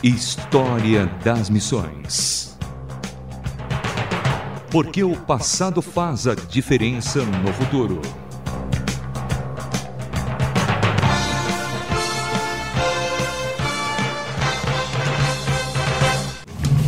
[0.00, 2.56] História das Missões.
[4.70, 8.00] Porque o passado faz a diferença no futuro.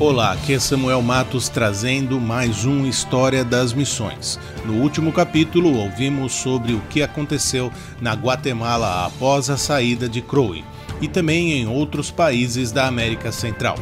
[0.00, 4.40] Olá, aqui é Samuel Matos trazendo mais um História das Missões.
[4.64, 10.64] No último capítulo, ouvimos sobre o que aconteceu na Guatemala após a saída de Crowe
[11.04, 13.78] e também em outros países da América Central.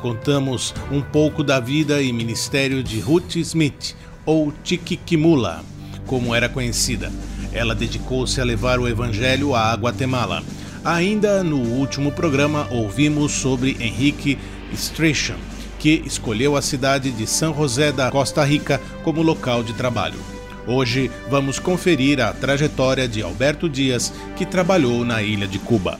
[0.00, 5.64] Contamos um pouco da vida e ministério de Ruth Smith, ou Chiquiquimula,
[6.06, 7.12] como era conhecida.
[7.52, 10.44] Ela dedicou-se a levar o evangelho à Guatemala.
[10.84, 14.38] Ainda no último programa, ouvimos sobre Henrique
[14.72, 15.36] Strachan,
[15.76, 20.20] que escolheu a cidade de São José da Costa Rica como local de trabalho.
[20.68, 25.98] Hoje vamos conferir a trajetória de Alberto Dias, que trabalhou na ilha de Cuba.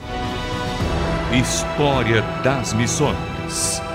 [1.32, 3.89] História das Missões.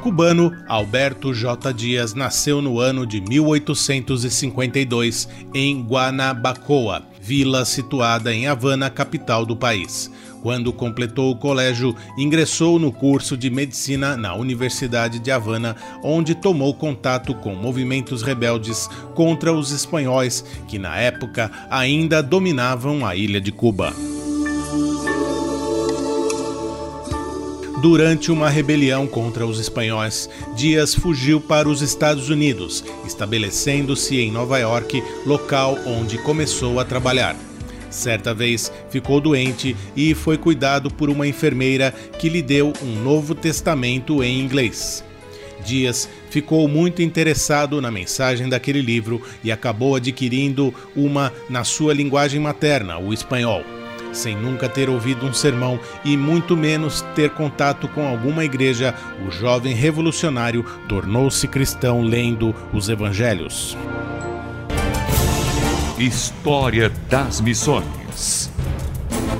[0.00, 1.74] Cubano Alberto J.
[1.74, 10.10] Dias nasceu no ano de 1852 em Guanabacoa, vila situada em Havana, capital do país.
[10.42, 16.72] Quando completou o colégio, ingressou no curso de medicina na Universidade de Havana, onde tomou
[16.72, 23.52] contato com movimentos rebeldes contra os espanhóis, que na época ainda dominavam a ilha de
[23.52, 23.92] Cuba.
[27.80, 34.58] Durante uma rebelião contra os espanhóis, Dias fugiu para os Estados Unidos, estabelecendo-se em Nova
[34.58, 37.34] York, local onde começou a trabalhar.
[37.88, 43.34] Certa vez ficou doente e foi cuidado por uma enfermeira que lhe deu um Novo
[43.34, 45.02] Testamento em inglês.
[45.64, 52.40] Dias ficou muito interessado na mensagem daquele livro e acabou adquirindo uma na sua linguagem
[52.40, 53.79] materna, o espanhol.
[54.12, 58.94] Sem nunca ter ouvido um sermão e muito menos ter contato com alguma igreja,
[59.26, 63.76] o jovem revolucionário tornou-se cristão lendo os evangelhos.
[65.98, 68.50] História das Missões.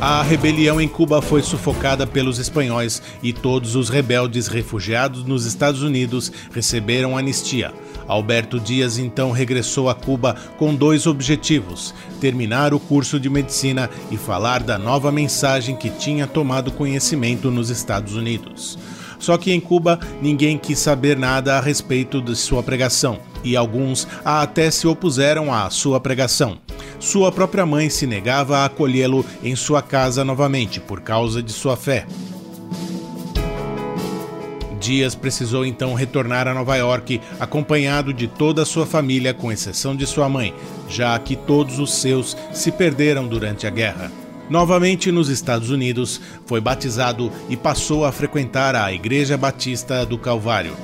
[0.01, 5.83] A rebelião em Cuba foi sufocada pelos espanhóis e todos os rebeldes refugiados nos Estados
[5.83, 7.73] Unidos receberam anistia.
[8.11, 14.17] Alberto Dias então regressou a Cuba com dois objetivos: terminar o curso de medicina e
[14.17, 18.77] falar da nova mensagem que tinha tomado conhecimento nos Estados Unidos.
[19.21, 24.09] Só que em Cuba ninguém quis saber nada a respeito de sua pregação e alguns
[24.25, 26.59] até se opuseram à sua pregação.
[26.99, 31.77] Sua própria mãe se negava a acolhê-lo em sua casa novamente por causa de sua
[31.77, 32.07] fé.
[34.91, 39.95] Dias precisou então retornar a Nova York acompanhado de toda a sua família, com exceção
[39.95, 40.53] de sua mãe,
[40.89, 44.11] já que todos os seus se perderam durante a guerra.
[44.49, 50.75] Novamente nos Estados Unidos, foi batizado e passou a frequentar a Igreja Batista do Calvário.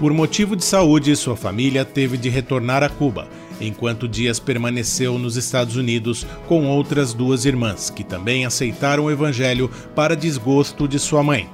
[0.00, 3.28] Por motivo de saúde, sua família teve de retornar a Cuba,
[3.60, 9.70] enquanto Dias permaneceu nos Estados Unidos com outras duas irmãs, que também aceitaram o Evangelho
[9.94, 11.50] para desgosto de sua mãe.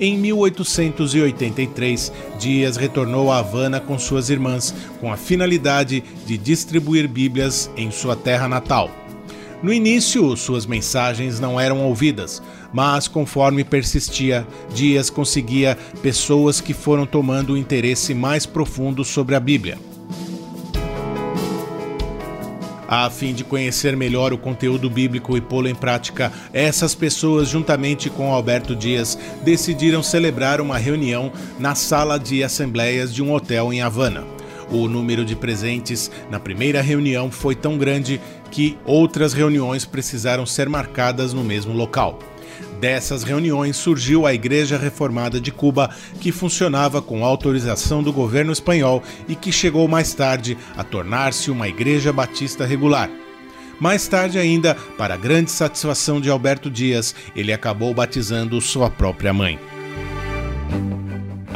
[0.00, 7.70] Em 1883, Dias retornou a Havana com suas irmãs, com a finalidade de distribuir Bíblias
[7.76, 8.90] em sua terra natal.
[9.62, 17.06] No início, suas mensagens não eram ouvidas, mas conforme persistia, Dias conseguia pessoas que foram
[17.06, 19.78] tomando um interesse mais profundo sobre a Bíblia.
[22.88, 28.08] A fim de conhecer melhor o conteúdo bíblico e pô-lo em prática, essas pessoas, juntamente
[28.08, 33.80] com Alberto Dias, decidiram celebrar uma reunião na sala de assembleias de um hotel em
[33.80, 34.24] Havana.
[34.70, 40.68] O número de presentes na primeira reunião foi tão grande que outras reuniões precisaram ser
[40.68, 42.18] marcadas no mesmo local.
[42.80, 45.90] Dessas reuniões surgiu a Igreja Reformada de Cuba,
[46.20, 51.68] que funcionava com autorização do governo espanhol e que chegou mais tarde a tornar-se uma
[51.68, 53.10] igreja batista regular.
[53.80, 59.58] Mais tarde ainda, para grande satisfação de Alberto Dias, ele acabou batizando sua própria mãe.